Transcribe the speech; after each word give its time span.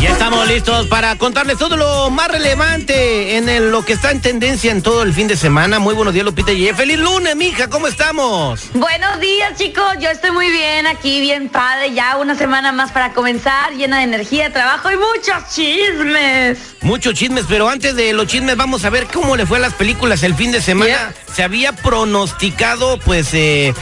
Ya 0.00 0.10
estamos 0.10 0.46
listos 0.46 0.86
para 0.86 1.16
contarles 1.16 1.58
todo 1.58 1.76
lo 1.76 2.08
más 2.10 2.28
relevante 2.28 3.36
en 3.36 3.48
el- 3.48 3.70
lo 3.72 3.84
que 3.84 3.94
está 3.94 4.12
en 4.12 4.20
tendencia 4.20 4.70
en 4.70 4.80
todo 4.80 5.02
el 5.02 5.12
fin 5.12 5.26
de 5.26 5.36
semana. 5.36 5.80
Muy 5.80 5.92
buenos 5.94 6.14
días, 6.14 6.24
Lupita 6.24 6.52
y 6.52 6.72
feliz 6.72 6.98
lunes, 7.00 7.34
mija, 7.34 7.68
¿cómo 7.68 7.88
estamos? 7.88 8.60
Buenos 8.74 9.18
días 9.18 9.58
chicos, 9.58 9.84
yo 10.00 10.08
estoy 10.10 10.30
muy 10.30 10.50
bien 10.52 10.86
aquí, 10.86 11.20
bien 11.20 11.48
padre, 11.48 11.92
ya 11.94 12.16
una 12.16 12.36
semana 12.36 12.70
más 12.70 12.92
para 12.92 13.12
comenzar, 13.12 13.72
llena 13.72 13.98
de 13.98 14.04
energía, 14.04 14.52
trabajo 14.52 14.88
y 14.92 14.96
muchos 14.96 15.52
chismes. 15.52 16.58
Muchos 16.80 17.14
chismes, 17.14 17.46
pero 17.48 17.68
antes 17.68 17.96
de 17.96 18.12
los 18.12 18.28
chismes 18.28 18.56
vamos 18.56 18.84
a 18.84 18.90
ver 18.90 19.06
cómo 19.12 19.34
le 19.36 19.46
fue 19.46 19.56
a 19.58 19.60
las 19.60 19.74
películas 19.74 20.22
el 20.22 20.36
fin 20.36 20.52
de 20.52 20.60
semana. 20.62 21.12
Se 21.34 21.42
había 21.42 21.72
pronosticado, 21.72 22.98
pues, 23.00 23.30
eh, 23.34 23.74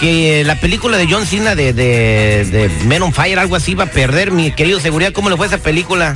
que 0.00 0.44
la 0.44 0.60
película 0.60 0.96
de 0.96 1.06
John 1.10 1.26
Cena 1.26 1.54
de, 1.54 1.72
de, 1.72 2.70
Men 2.86 3.02
on 3.02 3.12
Fire, 3.12 3.38
algo 3.38 3.56
así, 3.56 3.72
iba 3.72 3.84
a 3.84 3.90
perder, 3.90 4.30
mi 4.30 4.52
querido 4.52 4.80
seguridad. 4.80 5.12
¿Cómo 5.12 5.30
le 5.30 5.36
fue 5.36 5.46
esa 5.46 5.58
película? 5.58 6.14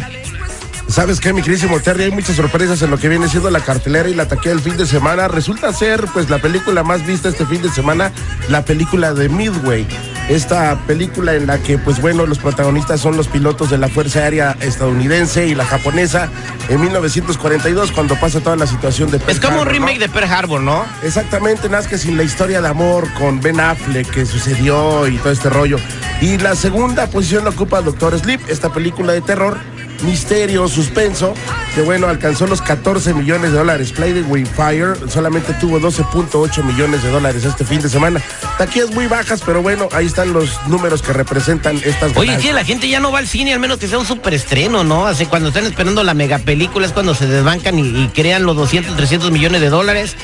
¿Sabes 0.89 1.21
qué, 1.21 1.33
mi 1.33 1.43
querísimo 1.43 1.81
Terry? 1.81 2.05
Hay 2.05 2.11
muchas 2.11 2.37
sorpresas 2.37 2.83
en 2.83 2.91
lo 2.91 2.99
que 2.99 3.09
viene 3.09 3.29
siendo 3.29 3.51
la 3.51 3.61
cartelera 3.61 4.09
y 4.09 4.15
la 4.15 4.29
taquilla 4.29 4.55
del 4.55 4.61
fin 4.61 4.77
de 4.77 4.87
semana. 4.87 5.27
Resulta 5.27 5.73
ser, 5.73 6.05
pues, 6.13 6.29
la 6.29 6.39
película 6.39 6.83
más 6.83 7.07
vista 7.07 7.29
este 7.29 7.47
fin 7.47 7.63
de 7.63 7.71
semana, 7.71 8.13
la 8.49 8.65
película 8.65 9.15
de 9.15 9.29
Midway. 9.29 9.87
Esta 10.29 10.79
película 10.87 11.35
en 11.35 11.47
la 11.47 11.59
que, 11.59 11.79
pues 11.79 12.01
bueno, 12.01 12.27
los 12.27 12.39
protagonistas 12.39 13.01
son 13.01 13.17
los 13.17 13.29
pilotos 13.29 13.71
de 13.71 13.79
la 13.79 13.89
Fuerza 13.89 14.21
Aérea 14.21 14.57
estadounidense 14.61 15.47
y 15.47 15.55
la 15.55 15.65
japonesa 15.65 16.31
en 16.69 16.81
1942, 16.81 17.93
cuando 17.93 18.15
pasa 18.17 18.41
toda 18.41 18.57
la 18.57 18.67
situación 18.67 19.11
de 19.11 19.19
Es 19.19 19.25
Pearl 19.25 19.41
como 19.41 19.63
un 19.63 19.69
remake 19.69 19.99
de 19.99 20.09
Pearl 20.09 20.31
Harbor, 20.31 20.61
¿no? 20.61 20.85
Exactamente, 21.03 21.69
nada 21.69 21.87
que 21.89 21.99
sin 21.99 22.17
la 22.17 22.23
historia 22.23 22.63
de 22.63 22.69
amor 22.69 23.13
con 23.15 23.41
Ben 23.41 23.61
Affleck 23.61 24.11
que 24.11 24.25
sucedió 24.25 25.07
y 25.09 25.17
todo 25.19 25.33
este 25.33 25.51
rollo. 25.51 25.79
Y 26.21 26.39
la 26.39 26.55
segunda 26.55 27.09
posición 27.09 27.45
la 27.45 27.51
ocupa 27.51 27.83
Doctor 27.83 28.19
Sleep, 28.19 28.41
esta 28.49 28.73
película 28.73 29.13
de 29.13 29.21
terror, 29.21 29.59
misterio, 30.03 30.69
suspenso, 30.69 31.35
que 31.75 31.83
bueno, 31.83 32.09
alcanzó 32.09 32.47
los 32.47 32.63
14 32.63 33.15
millones 33.15 33.53
de 33.53 33.59
dólares. 33.59 33.93
Play 33.93 34.13
the 34.13 34.23
Way 34.23 34.45
Fire 34.45 34.97
solamente 35.09 35.53
tuvo 35.55 35.81
12.8 35.81 36.63
millones 36.65 37.03
de 37.03 37.11
dólares 37.11 37.45
este 37.45 37.65
fin 37.65 37.81
de 37.81 37.89
semana. 37.89 38.21
Taquillas 38.59 38.91
muy 38.91 39.07
bajas, 39.07 39.43
pero 39.45 39.63
bueno, 39.63 39.89
ahí 39.93 40.07
están 40.07 40.33
los 40.33 40.59
números 40.67 41.03
que 41.03 41.13
representan 41.13 41.81
estas 41.85 42.17
Oye, 42.17 42.39
sí, 42.41 42.53
la 42.53 42.65
gente 42.65 42.89
ya 42.89 43.01
no 43.01 43.13
va 43.13 43.19
al 43.19 43.29
cine, 43.29 43.53
al 43.53 43.61
menos 43.61 43.79
que 43.79 43.89
sea 43.89 43.99
un 43.99 44.07
superestreno, 44.07 44.85
¿no? 44.85 45.07
Así 45.07 45.27
cuando 45.27 45.49
están 45.49 45.65
esperando 45.65 46.03
la 46.03 46.15
mega 46.15 46.39
película 46.39 46.87
es 46.87 46.93
cuando 46.93 47.15
se 47.15 47.27
desbancan 47.27 47.79
y, 47.79 47.83
y 47.83 48.09
crean 48.09 48.45
los 48.45 48.57
200, 48.57 48.97
300 48.97 49.31
millones 49.31 49.61
de 49.61 49.71
dólares. 49.71 50.17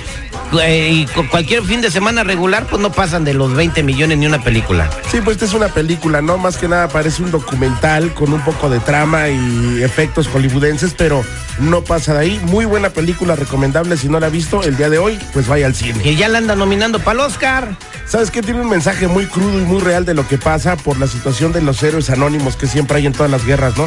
Eh, 0.62 1.06
cualquier 1.30 1.62
fin 1.62 1.80
de 1.80 1.90
semana 1.90 2.24
regular, 2.24 2.66
pues 2.66 2.80
no 2.80 2.90
pasan 2.90 3.24
de 3.24 3.34
los 3.34 3.54
20 3.54 3.82
millones 3.82 4.18
ni 4.18 4.26
una 4.26 4.42
película. 4.42 4.88
Sí, 5.10 5.20
pues 5.22 5.36
esta 5.36 5.44
es 5.44 5.54
una 5.54 5.68
película, 5.68 6.22
¿no? 6.22 6.38
Más 6.38 6.56
que 6.56 6.68
nada 6.68 6.88
parece 6.88 7.22
un 7.22 7.30
documental 7.30 8.14
con 8.14 8.32
un 8.32 8.40
poco 8.40 8.70
de 8.70 8.80
trama 8.80 9.28
y 9.28 9.82
efectos 9.82 10.28
hollywoodenses, 10.28 10.94
pero 10.94 11.22
no 11.58 11.82
pasa 11.82 12.14
de 12.14 12.20
ahí. 12.20 12.40
Muy 12.44 12.64
buena 12.64 12.90
película, 12.90 13.36
recomendable 13.36 13.96
si 13.96 14.08
no 14.08 14.20
la 14.20 14.26
ha 14.26 14.30
visto 14.30 14.62
el 14.62 14.76
día 14.76 14.88
de 14.88 14.98
hoy, 14.98 15.18
pues 15.32 15.46
vaya 15.46 15.66
al 15.66 15.74
cine. 15.74 16.02
Que 16.02 16.16
ya 16.16 16.28
la 16.28 16.38
andan 16.38 16.58
nominando 16.58 16.98
para 16.98 17.20
el 17.20 17.26
Oscar. 17.26 17.76
¿Sabes 18.06 18.30
qué? 18.30 18.40
Tiene 18.40 18.62
un 18.62 18.70
mensaje 18.70 19.06
muy 19.06 19.26
crudo 19.26 19.58
y 19.58 19.64
muy 19.64 19.80
real 19.80 20.06
de 20.06 20.14
lo 20.14 20.26
que 20.26 20.38
pasa 20.38 20.76
por 20.76 20.98
la 20.98 21.06
situación 21.06 21.52
de 21.52 21.60
los 21.60 21.82
héroes 21.82 22.08
anónimos 22.08 22.56
que 22.56 22.66
siempre 22.66 22.98
hay 22.98 23.06
en 23.06 23.12
todas 23.12 23.30
las 23.30 23.44
guerras, 23.44 23.76
¿no? 23.76 23.86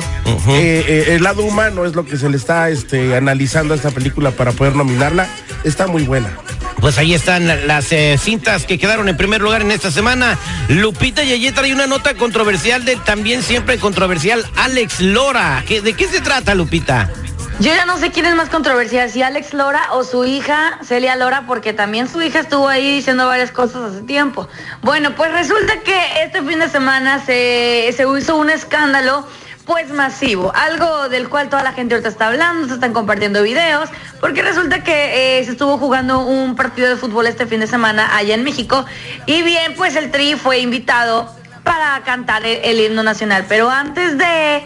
Eh, 0.49 0.85
eh, 0.87 1.05
el 1.09 1.23
lado 1.23 1.43
humano 1.43 1.85
es 1.85 1.95
lo 1.95 2.05
que 2.05 2.17
se 2.17 2.29
le 2.29 2.37
está 2.37 2.69
este, 2.69 3.15
analizando 3.15 3.73
a 3.73 3.77
esta 3.77 3.89
película 3.89 4.31
para 4.31 4.51
poder 4.51 4.75
nominarla. 4.75 5.27
Está 5.63 5.87
muy 5.87 6.03
buena. 6.03 6.29
Pues 6.81 6.97
ahí 6.97 7.13
están 7.13 7.67
las 7.67 7.91
eh, 7.91 8.17
cintas 8.19 8.65
que 8.65 8.79
quedaron 8.79 9.07
en 9.07 9.15
primer 9.15 9.39
lugar 9.41 9.61
en 9.61 9.69
esta 9.71 9.91
semana. 9.91 10.37
Lupita 10.67 11.23
Yeye 11.23 11.51
trae 11.51 11.73
una 11.73 11.85
nota 11.85 12.15
controversial 12.15 12.83
del 12.85 12.99
también 13.03 13.43
siempre 13.43 13.77
controversial 13.77 14.43
Alex 14.57 14.99
Lora. 14.99 15.63
¿Qué- 15.67 15.81
¿De 15.81 15.93
qué 15.93 16.07
se 16.07 16.21
trata, 16.21 16.55
Lupita? 16.55 17.09
Yo 17.59 17.67
ya 17.75 17.85
no 17.85 17.99
sé 17.99 18.09
quién 18.09 18.25
es 18.25 18.33
más 18.33 18.49
controversial, 18.49 19.11
si 19.11 19.21
Alex 19.21 19.53
Lora 19.53 19.89
o 19.91 20.03
su 20.03 20.25
hija 20.25 20.79
Celia 20.83 21.15
Lora, 21.15 21.43
porque 21.45 21.73
también 21.73 22.09
su 22.09 22.19
hija 22.23 22.39
estuvo 22.39 22.67
ahí 22.67 22.95
diciendo 22.95 23.27
varias 23.27 23.51
cosas 23.51 23.91
hace 23.93 24.01
tiempo. 24.01 24.47
Bueno, 24.81 25.13
pues 25.15 25.31
resulta 25.31 25.81
que 25.81 26.23
este 26.23 26.41
fin 26.41 26.57
de 26.57 26.69
semana 26.69 27.23
se, 27.23 27.93
se 27.95 28.05
hizo 28.17 28.35
un 28.37 28.49
escándalo 28.49 29.27
pues 29.67 29.89
masivo, 29.91 30.51
algo 30.55 31.07
del 31.09 31.29
cual 31.29 31.47
toda 31.49 31.61
la 31.61 31.71
gente 31.73 31.93
ahorita 31.93 32.09
está 32.09 32.27
hablando, 32.27 32.67
se 32.67 32.73
están 32.73 32.93
compartiendo 32.93 33.43
videos, 33.43 33.89
porque 34.21 34.41
resulta 34.41 34.83
que 34.83 35.39
eh, 35.39 35.43
se 35.43 35.51
estuvo 35.51 35.77
jugando 35.77 36.19
un 36.25 36.55
partido 36.55 36.87
de 36.87 36.95
fútbol 36.95 37.27
este 37.27 37.45
fin 37.47 37.59
de 37.59 37.67
semana 37.67 38.15
allá 38.15 38.35
en 38.35 38.43
México 38.43 38.85
y 39.25 39.41
bien, 39.41 39.73
pues 39.75 39.95
el 39.97 40.11
Tri 40.11 40.35
fue 40.35 40.59
invitado 40.59 41.35
para 41.63 42.01
cantar 42.05 42.45
el, 42.45 42.59
el 42.63 42.79
himno 42.79 43.03
nacional, 43.03 43.45
pero 43.49 43.69
antes 43.69 44.17
de 44.17 44.63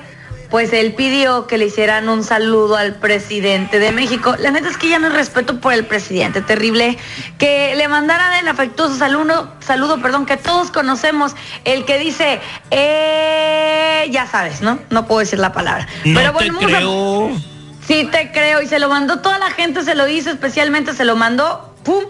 pues 0.49 0.71
él 0.73 0.93
pidió 0.93 1.47
que 1.47 1.57
le 1.57 1.65
hicieran 1.65 2.07
un 2.07 2.23
saludo 2.23 2.77
al 2.77 2.95
presidente 2.95 3.79
de 3.79 3.91
México. 3.91 4.35
La 4.39 4.51
neta 4.51 4.69
es 4.69 4.77
que 4.77 4.87
ya 4.87 4.99
no 4.99 5.07
hay 5.07 5.13
respeto 5.13 5.59
por 5.59 5.73
el 5.73 5.85
presidente, 5.85 6.39
terrible. 6.41 6.97
Que 7.39 7.73
le 7.75 7.87
mandaran 7.89 8.31
el 8.33 8.47
afectuoso 8.47 8.95
saludo, 8.95 9.51
saludo, 9.59 9.99
perdón, 10.01 10.25
que 10.27 10.37
todos 10.37 10.69
conocemos, 10.71 11.35
el 11.65 11.83
que 11.83 11.97
dice, 11.97 12.39
eh, 12.71 14.07
ya 14.11 14.27
sabes, 14.27 14.61
¿no? 14.61 14.79
No 14.91 15.07
puedo 15.07 15.19
decir 15.21 15.39
la 15.39 15.51
palabra. 15.51 15.87
No 16.05 16.19
Pero 16.19 16.31
te 16.37 16.51
bueno, 16.51 16.59
a- 16.59 16.77
creo. 16.77 17.54
Sí 17.87 18.07
te 18.11 18.31
creo 18.31 18.61
y 18.61 18.67
se 18.67 18.79
lo 18.79 18.89
mandó 18.89 19.19
toda 19.19 19.37
la 19.37 19.51
gente, 19.51 19.83
se 19.83 19.93
lo 19.93 20.07
hizo, 20.07 20.31
especialmente 20.31 20.93
se 20.93 21.05
lo 21.05 21.15
mandó, 21.15 21.75
pum, 21.83 22.03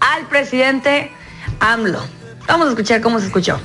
al 0.00 0.26
presidente 0.26 1.10
AMLO. 1.60 2.00
Vamos 2.46 2.66
a 2.66 2.70
escuchar 2.70 3.00
cómo 3.00 3.18
se 3.18 3.26
escuchó. 3.26 3.60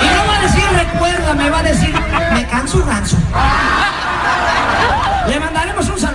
Y 0.00 0.04
no 0.04 0.26
va 0.26 0.38
a 0.38 0.42
decir 0.42 0.62
recuerda, 0.72 1.34
me 1.34 1.50
va 1.50 1.58
a 1.58 1.62
decir 1.64 1.92
me 2.32 2.46
canso 2.46 2.84
ganso. 2.84 3.16
Le 5.28 5.40
mandaremos 5.40 5.88
un 5.88 5.98
saludito. 5.98 6.07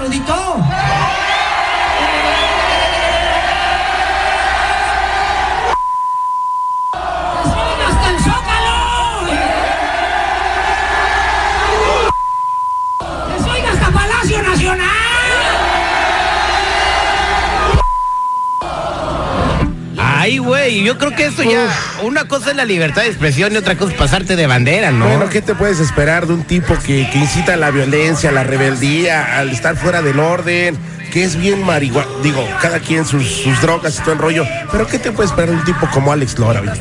Ay, 20.23 20.37
güey, 20.37 20.81
yo 20.85 20.97
creo 20.97 21.11
que 21.11 21.25
esto 21.25 21.43
ya, 21.43 21.67
una 22.01 22.29
cosa 22.29 22.51
es 22.51 22.55
la 22.55 22.63
libertad 22.63 23.01
de 23.01 23.09
expresión 23.09 23.51
y 23.51 23.57
otra 23.57 23.75
cosa 23.75 23.91
es 23.91 23.97
pasarte 23.97 24.37
de 24.37 24.47
bandera, 24.47 24.89
¿no? 24.89 25.05
Bueno, 25.05 25.27
¿qué 25.29 25.41
te 25.41 25.53
puedes 25.53 25.81
esperar 25.81 26.27
de 26.27 26.33
un 26.33 26.45
tipo 26.45 26.75
que, 26.75 27.09
que 27.11 27.17
incita 27.17 27.55
a 27.55 27.57
la 27.57 27.71
violencia, 27.71 28.29
a 28.29 28.31
la 28.31 28.45
rebeldía, 28.45 29.37
al 29.37 29.49
estar 29.49 29.75
fuera 29.75 30.01
del 30.01 30.21
orden? 30.21 30.77
Que 31.11 31.25
es 31.25 31.35
bien 31.35 31.61
marihuana. 31.65 32.07
Digo, 32.23 32.41
cada 32.61 32.79
quien 32.79 33.03
sus, 33.03 33.27
sus 33.27 33.59
drogas 33.59 33.99
y 33.99 34.01
todo 34.01 34.13
el 34.13 34.19
rollo. 34.19 34.45
Pero 34.71 34.87
¿qué 34.87 34.97
te 34.97 35.11
puedes 35.11 35.31
esperar 35.31 35.49
de 35.49 35.57
un 35.57 35.65
tipo 35.65 35.89
como 35.91 36.13
Alex 36.13 36.39
Lora, 36.39 36.61
oye? 36.61 36.71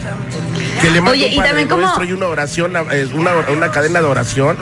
Que 0.82 0.90
le 0.90 1.00
mande 1.00 1.12
Oye, 1.12 1.26
un 1.28 1.32
y 1.32 1.46
también 1.46 1.68
como- 1.68 2.02
y 2.04 2.12
una 2.12 2.26
oración, 2.26 2.76
eh, 2.90 3.08
una, 3.14 3.30
una 3.50 3.70
cadena 3.70 4.00
de 4.00 4.06
oración. 4.06 4.58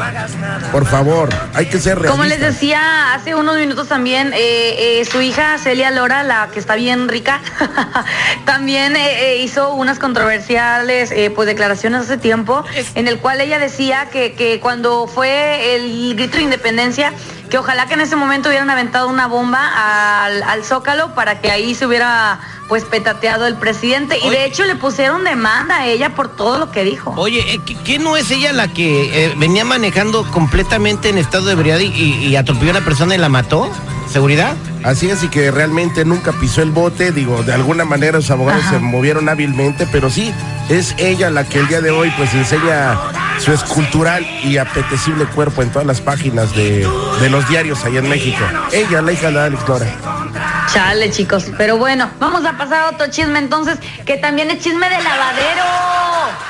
Por 0.70 0.86
favor, 0.86 1.30
hay 1.54 1.66
que 1.66 1.78
ser 1.78 1.94
realistas. 1.98 2.10
Como 2.10 2.24
les 2.24 2.40
decía 2.40 3.14
hace 3.14 3.34
unos 3.34 3.56
minutos 3.56 3.88
también, 3.88 4.32
eh, 4.34 5.00
eh, 5.00 5.04
su 5.10 5.20
hija 5.22 5.56
Celia 5.58 5.90
Lora, 5.90 6.22
la 6.22 6.48
que 6.52 6.58
está 6.58 6.74
bien 6.74 7.08
rica, 7.08 7.40
también 8.44 8.96
eh, 8.96 9.32
eh, 9.32 9.42
hizo 9.42 9.72
unas 9.72 9.98
controversiales 9.98 11.10
eh, 11.10 11.32
pues 11.34 11.46
declaraciones 11.46 12.02
hace 12.02 12.18
tiempo, 12.18 12.64
en 12.94 13.08
el 13.08 13.18
cual 13.18 13.40
ella 13.40 13.58
decía 13.58 14.10
que, 14.10 14.34
que 14.34 14.60
cuando 14.60 15.06
fue 15.06 15.74
el 15.76 16.14
grito 16.16 16.36
de 16.36 16.42
independencia, 16.42 17.12
que 17.48 17.56
ojalá 17.58 17.86
que 17.86 17.94
en 17.94 18.02
ese 18.02 18.16
momento 18.16 18.48
hubieran 18.50 18.68
aventado 18.70 19.08
una 19.08 19.26
bomba 19.26 20.24
al, 20.24 20.42
al 20.42 20.64
Zócalo 20.64 21.14
para 21.14 21.40
que 21.40 21.50
ahí 21.50 21.74
se 21.74 21.86
hubiera 21.86 22.38
pues 22.70 22.84
petateado 22.84 23.46
el 23.46 23.56
presidente. 23.56 24.16
Y 24.24 24.30
de 24.30 24.46
hecho 24.46 24.64
le 24.64 24.76
pusieron 24.76 25.24
demanda 25.24 25.76
a 25.80 25.86
ella 25.86 26.14
por 26.14 26.28
todo 26.28 26.56
lo 26.58 26.70
que 26.70 26.84
dijo. 26.84 27.12
Oye, 27.18 27.40
eh, 27.54 27.60
¿qué, 27.66 27.74
qué 27.76 27.98
no 27.98 28.16
es 28.16 28.30
ella 28.30 28.52
la 28.54 28.68
que 28.68 29.26
eh, 29.26 29.34
venía 29.36 29.64
manejando 29.66 30.24
completamente 30.30 31.08
en 31.10 31.18
estado 31.18 31.46
de 31.46 31.52
ebriedad 31.52 31.80
y, 31.80 31.86
y- 31.86 32.26
y 32.28 32.36
atropelló 32.36 32.70
a 32.70 32.76
una 32.76 32.84
persona 32.84 33.14
y 33.14 33.18
la 33.18 33.28
mató? 33.28 33.68
¿Seguridad? 34.10 34.56
Así 34.84 35.10
es, 35.10 35.22
y 35.24 35.28
que 35.28 35.50
realmente 35.50 36.04
nunca 36.04 36.32
pisó 36.32 36.62
el 36.62 36.70
bote, 36.70 37.12
digo, 37.12 37.42
de 37.42 37.52
alguna 37.52 37.84
manera 37.84 38.18
los 38.18 38.30
abogados 38.30 38.62
Ajá. 38.62 38.72
se 38.74 38.78
movieron 38.78 39.28
hábilmente, 39.28 39.86
pero 39.90 40.08
sí, 40.10 40.32
es 40.68 40.94
ella 40.98 41.28
la 41.30 41.44
que 41.48 41.58
el 41.58 41.68
día 41.68 41.80
de 41.80 41.90
hoy 41.90 42.10
pues 42.16 42.32
enseña 42.34 42.98
su 43.38 43.52
escultural 43.52 44.24
y 44.44 44.56
apetecible 44.58 45.26
cuerpo 45.26 45.62
en 45.62 45.70
todas 45.70 45.86
las 45.86 46.00
páginas 46.00 46.54
de, 46.56 46.88
de 47.20 47.30
los 47.30 47.48
diarios 47.48 47.84
allá 47.84 47.98
en 48.00 48.08
México. 48.08 48.38
Ella, 48.72 49.02
la 49.02 49.12
hija 49.12 49.30
de 49.30 49.40
Alex 49.40 49.68
Lora. 49.68 50.19
Chale, 50.72 51.10
chicos. 51.10 51.46
Pero 51.58 51.78
bueno, 51.78 52.08
vamos 52.20 52.44
a 52.44 52.56
pasar 52.56 52.82
a 52.84 52.88
otro 52.90 53.08
chisme 53.10 53.38
entonces, 53.40 53.78
que 54.06 54.16
también 54.18 54.50
es 54.50 54.60
chisme 54.62 54.88
de 54.88 55.02
lavadero. 55.02 55.64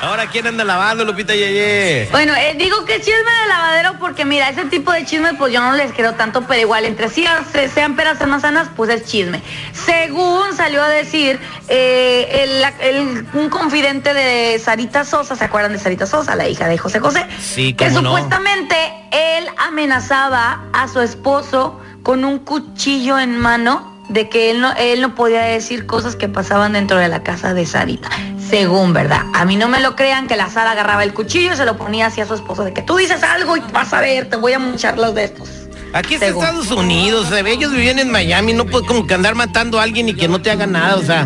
Ahora, 0.01 0.27
¿quién 0.27 0.45
anda 0.47 0.63
lavando, 0.63 1.03
Lupita 1.05 1.33
Yeye? 1.33 2.07
Bueno, 2.11 2.33
eh, 2.35 2.55
digo 2.57 2.85
que 2.85 2.97
chisme 2.99 3.13
de 3.41 3.47
lavadero 3.49 3.93
porque 3.99 4.25
mira, 4.25 4.49
ese 4.49 4.65
tipo 4.65 4.91
de 4.91 5.05
chisme 5.05 5.33
pues 5.35 5.51
yo 5.53 5.61
no 5.61 5.73
les 5.73 5.91
creo 5.93 6.13
tanto, 6.13 6.43
pero 6.47 6.59
igual 6.61 6.85
entre 6.85 7.09
sí 7.09 7.25
se- 7.51 7.67
sean 7.69 7.95
peras 7.95 8.21
o 8.21 8.27
manzanas, 8.27 8.67
pues 8.75 8.89
es 8.91 9.05
chisme. 9.05 9.41
Según 9.73 10.55
salió 10.55 10.83
a 10.83 10.89
decir 10.89 11.39
eh, 11.67 12.41
el- 12.43 12.61
la- 12.61 12.73
el- 12.81 13.25
un 13.33 13.49
confidente 13.49 14.13
de 14.13 14.59
Sarita 14.59 15.03
Sosa, 15.03 15.35
¿se 15.35 15.45
acuerdan 15.45 15.71
de 15.73 15.79
Sarita 15.79 16.05
Sosa, 16.05 16.35
la 16.35 16.47
hija 16.47 16.67
de 16.67 16.77
José 16.77 16.99
José? 16.99 17.25
Sí, 17.39 17.73
Que 17.73 17.89
no. 17.89 18.01
supuestamente 18.01 18.75
él 19.11 19.47
amenazaba 19.57 20.61
a 20.73 20.87
su 20.87 20.99
esposo 21.01 21.79
con 22.03 22.25
un 22.25 22.39
cuchillo 22.39 23.17
en 23.19 23.37
mano 23.37 23.90
de 24.11 24.27
que 24.29 24.51
él 24.51 24.61
no, 24.61 24.73
él 24.73 25.01
no 25.01 25.15
podía 25.15 25.41
decir 25.41 25.85
cosas 25.85 26.15
que 26.15 26.27
pasaban 26.27 26.73
dentro 26.73 26.97
de 26.97 27.07
la 27.07 27.23
casa 27.23 27.53
de 27.53 27.65
Sarita. 27.65 28.09
Según, 28.49 28.93
¿verdad? 28.93 29.21
A 29.33 29.45
mí 29.45 29.55
no 29.55 29.69
me 29.69 29.79
lo 29.79 29.95
crean 29.95 30.27
que 30.27 30.35
la 30.35 30.49
Sara 30.49 30.71
agarraba 30.71 31.03
el 31.03 31.13
cuchillo 31.13 31.53
y 31.53 31.55
se 31.55 31.65
lo 31.65 31.77
ponía 31.77 32.07
hacia 32.07 32.25
su 32.25 32.33
esposo 32.33 32.65
de 32.65 32.73
que 32.73 32.81
tú 32.81 32.97
dices 32.97 33.23
algo 33.23 33.55
y 33.55 33.61
vas 33.71 33.93
a 33.93 34.01
ver, 34.01 34.29
te 34.29 34.35
voy 34.35 34.51
a 34.53 34.59
muchar 34.59 34.97
los 34.97 35.15
de 35.15 35.23
estos. 35.23 35.49
Aquí 35.93 36.15
es 36.15 36.19
Según. 36.19 36.43
Estados 36.43 36.71
Unidos, 36.71 37.27
ellos 37.31 37.71
vivían 37.71 37.99
en 37.99 38.11
Miami, 38.11 38.53
no 38.53 38.65
puede 38.65 38.85
como 38.85 39.07
que 39.07 39.13
andar 39.13 39.35
matando 39.35 39.79
a 39.79 39.83
alguien 39.83 40.09
y 40.09 40.13
que 40.13 40.27
no 40.27 40.41
te 40.41 40.51
haga 40.51 40.67
nada, 40.67 40.95
o 40.97 41.01
sea. 41.01 41.25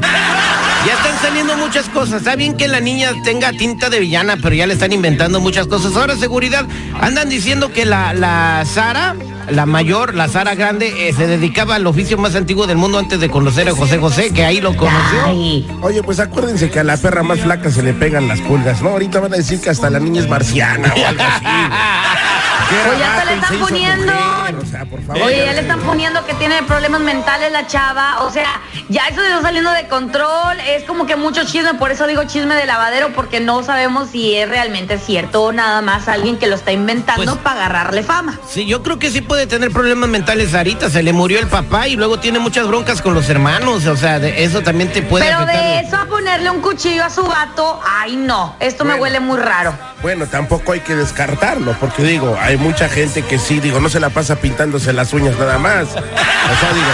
Ya 0.85 0.93
están 0.93 1.17
saliendo 1.19 1.57
muchas 1.57 1.89
cosas. 1.89 2.21
Está 2.21 2.35
bien 2.35 2.55
que 2.55 2.67
la 2.67 2.79
niña 2.79 3.11
tenga 3.23 3.51
tinta 3.51 3.89
de 3.89 3.99
villana, 3.99 4.37
pero 4.41 4.53
ya 4.53 4.67
le 4.67 4.73
están 4.73 4.93
inventando 4.93 5.39
muchas 5.39 5.65
cosas. 5.65 5.95
Ahora, 5.95 6.15
seguridad, 6.15 6.65
andan 7.01 7.27
diciendo 7.27 7.71
que 7.71 7.85
la, 7.85 8.13
la 8.13 8.63
Sara, 8.65 9.15
la 9.49 9.65
mayor, 9.65 10.13
la 10.13 10.27
Sara 10.27 10.53
grande, 10.53 11.09
eh, 11.09 11.13
se 11.13 11.25
dedicaba 11.25 11.75
al 11.75 11.87
oficio 11.87 12.19
más 12.19 12.35
antiguo 12.35 12.67
del 12.67 12.77
mundo 12.77 12.99
antes 12.99 13.19
de 13.19 13.29
conocer 13.29 13.67
a 13.67 13.71
José 13.71 13.97
José, 13.97 14.31
que 14.31 14.45
ahí 14.45 14.61
lo 14.61 14.75
conoció. 14.75 15.25
Ay. 15.25 15.67
Oye, 15.81 16.03
pues 16.03 16.19
acuérdense 16.19 16.69
que 16.69 16.79
a 16.79 16.83
la 16.83 16.97
perra 16.97 17.23
más 17.23 17.39
flaca 17.39 17.71
se 17.71 17.81
le 17.81 17.93
pegan 17.93 18.27
las 18.27 18.41
pulgas, 18.41 18.83
¿no? 18.83 18.89
Ahorita 18.89 19.19
van 19.19 19.33
a 19.33 19.37
decir 19.37 19.59
que 19.59 19.71
hasta 19.71 19.89
la 19.89 19.99
niña 19.99 20.21
es 20.21 20.29
marciana 20.29 20.93
o 20.95 21.07
algo 21.07 21.23
así. 21.23 21.45
Oye, 22.89 22.99
ya 22.99 23.19
se 23.19 23.25
le 23.25 23.33
están 23.35 23.59
poniendo. 23.59 24.13
mujer, 24.13 24.55
o 24.55 24.65
sea, 24.65 24.85
por 24.85 25.01
favor. 25.03 25.21
Oye, 25.23 25.45
ya 25.45 25.53
le 25.53 25.61
están 25.61 25.79
poniendo 25.81 26.25
que 26.25 26.33
tiene 26.35 26.63
problemas 26.63 27.01
mentales 27.01 27.51
la 27.51 27.67
chava. 27.67 28.21
O 28.23 28.31
sea, 28.31 28.61
ya 28.89 29.07
eso 29.07 29.21
está 29.23 29.41
saliendo 29.41 29.71
de 29.71 29.87
control. 29.87 30.59
Es 30.61 30.83
como 30.83 31.05
que 31.05 31.15
mucho 31.15 31.43
chisme. 31.45 31.73
Por 31.75 31.91
eso 31.91 32.07
digo 32.07 32.23
chisme 32.25 32.55
de 32.55 32.65
lavadero, 32.65 33.13
porque 33.13 33.39
no 33.39 33.63
sabemos 33.63 34.09
si 34.11 34.35
es 34.35 34.49
realmente 34.49 34.97
cierto 34.97 35.43
o 35.43 35.51
nada 35.51 35.81
más 35.81 36.07
alguien 36.07 36.37
que 36.37 36.47
lo 36.47 36.55
está 36.55 36.71
inventando 36.71 37.23
Pues- 37.23 37.37
para 37.43 37.65
agarrarle 37.65 38.03
fama. 38.03 38.39
Sí, 38.49 38.65
yo 38.65 38.81
creo 38.83 38.99
que 38.99 39.09
sí 39.11 39.21
puede 39.21 39.47
tener 39.47 39.71
problemas 39.71 40.09
mentales 40.09 40.51
Sarita. 40.51 40.89
Se 40.89 41.03
le 41.03 41.13
murió 41.13 41.39
el 41.39 41.47
papá 41.47 41.87
y 41.87 41.95
luego 41.95 42.19
tiene 42.19 42.39
muchas 42.39 42.67
broncas 42.67 43.01
con 43.01 43.13
los 43.13 43.29
hermanos. 43.29 43.85
O 43.85 43.95
sea, 43.97 44.19
de 44.19 44.43
eso 44.43 44.61
también 44.61 44.91
te 44.91 45.01
puede 45.01 45.25
Pero 45.25 45.37
afectar. 45.39 45.63
de 45.63 45.79
eso 45.79 45.97
a 45.97 46.05
ponerle 46.05 46.49
un 46.49 46.61
cuchillo 46.61 47.03
a 47.03 47.09
su 47.09 47.23
vato, 47.25 47.79
ay 47.87 48.15
no, 48.15 48.55
esto 48.59 48.85
me 48.85 48.95
huele 48.95 49.19
muy 49.19 49.37
raro. 49.37 49.73
Bueno, 50.01 50.27
tampoco 50.27 50.71
hay 50.73 50.81
que 50.81 50.95
descartarlo, 50.95 51.73
porque 51.79 52.03
digo, 52.03 52.37
hay 52.39 52.54
mucha 52.57 52.89
gente 52.89 53.21
que 53.23 53.37
sí, 53.39 53.59
digo, 53.59 53.79
no 53.79 53.89
se 53.89 53.99
la 53.99 54.09
pasa 54.09 54.35
pintándose 54.37 54.93
las 54.93 55.13
uñas 55.13 55.37
nada 55.37 55.57
más. 55.57 55.87
O 55.89 55.93
sea, 55.93 56.73
digo, 56.73 56.87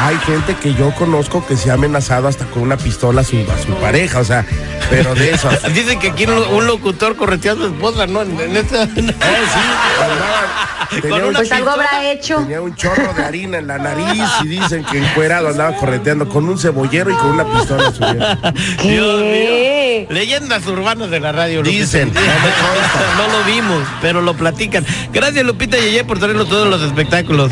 hay 0.00 0.16
gente 0.18 0.54
que 0.56 0.74
yo 0.74 0.94
conozco 0.94 1.44
que 1.46 1.56
se 1.56 1.70
ha 1.70 1.74
amenazado 1.74 2.28
hasta 2.28 2.44
con 2.46 2.62
una 2.62 2.76
pistola 2.76 3.20
a 3.22 3.24
su, 3.24 3.36
a 3.38 3.58
su 3.64 3.74
pareja, 3.76 4.20
o 4.20 4.24
sea, 4.24 4.44
pero 4.90 5.14
de 5.14 5.32
eso. 5.32 5.48
Oh, 5.64 5.68
Dicen 5.74 5.98
que 5.98 6.10
aquí 6.10 6.24
un, 6.26 6.38
un 6.38 6.66
locutor 6.66 7.16
correteó 7.16 7.52
a 7.52 7.56
su 7.56 7.66
esposa, 7.66 8.06
¿no? 8.06 8.22
En, 8.22 8.38
en 8.40 8.56
esta... 8.56 8.86
sí, 8.94 9.00
andaba- 9.00 10.23
tenía 11.02 11.10
Con 11.10 11.24
un- 11.28 11.34
Pues 11.34 11.52
algo 11.52 11.66
pistola. 11.70 11.88
habrá 11.88 12.10
hecho. 12.10 12.36
Tenía 12.38 12.60
un 12.60 12.74
chorro 12.74 13.12
de 13.14 13.24
harina 13.24 13.58
en 13.58 13.66
la 13.66 13.78
nariz 13.78 14.22
y 14.42 14.48
dicen 14.48 14.84
que 14.84 14.98
encuerado 14.98 15.48
andaba 15.48 15.76
correteando 15.76 16.28
con 16.28 16.48
un 16.48 16.58
cebollero 16.58 17.10
y 17.10 17.14
con 17.14 17.30
una 17.32 17.44
pistola 17.44 17.86
en 17.88 17.94
su 17.94 18.00
vientre. 18.00 18.52
Dios 18.82 19.20
mío. 19.20 20.06
Leyendas 20.10 20.66
urbanas 20.66 21.10
de 21.10 21.20
la 21.20 21.32
radio. 21.32 21.62
Dicen, 21.62 22.12
no 23.16 23.38
lo 23.38 23.44
vimos, 23.44 23.82
pero 24.00 24.20
lo 24.22 24.34
platican. 24.34 24.84
Gracias, 25.12 25.44
Lupita 25.44 25.76
Yeye, 25.76 26.04
por 26.04 26.18
traernos 26.18 26.48
todos 26.48 26.68
los 26.68 26.82
espectáculos. 26.82 27.50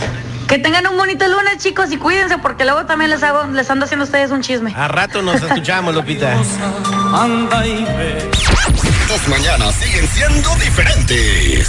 Que 0.48 0.58
tengan 0.58 0.86
un 0.86 0.98
bonito 0.98 1.26
lunes, 1.28 1.58
chicos, 1.58 1.90
y 1.92 1.96
cuídense, 1.96 2.36
porque 2.36 2.64
luego 2.64 2.84
también 2.84 3.10
les 3.10 3.22
hago, 3.22 3.44
les 3.52 3.70
ando 3.70 3.86
haciendo 3.86 4.02
a 4.04 4.06
ustedes 4.06 4.30
un 4.32 4.42
chisme. 4.42 4.72
A 4.76 4.86
rato 4.88 5.22
nos 5.22 5.40
escuchamos, 5.42 5.94
Lupita. 5.94 6.36
Anda 7.14 7.66
y 7.66 7.84
ve. 7.84 8.30
Tus 9.08 9.28
mañanas 9.28 9.74
siguen 9.76 10.06
siendo 10.08 10.54
diferentes. 10.56 11.68